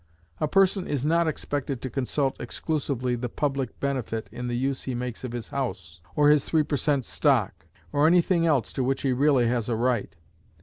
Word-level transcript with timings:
A 0.39 0.47
person 0.47 0.87
is 0.87 1.05
not 1.05 1.27
expected 1.27 1.79
to 1.83 1.89
consult 1.91 2.41
exclusively 2.41 3.13
the 3.13 3.29
public 3.29 3.79
benefit 3.79 4.29
in 4.31 4.47
the 4.47 4.57
use 4.57 4.81
he 4.85 4.95
makes 4.95 5.23
of 5.23 5.31
his 5.31 5.49
house, 5.49 6.01
or 6.15 6.29
his 6.29 6.43
three 6.43 6.63
per 6.63 6.75
cent. 6.77 7.05
stock, 7.05 7.67
or 7.91 8.07
any 8.07 8.21
thing 8.21 8.43
else 8.47 8.73
to 8.73 8.83
which 8.83 9.03
he 9.03 9.13
really 9.13 9.45
has 9.45 9.69
a 9.69 9.75
right. 9.75 10.15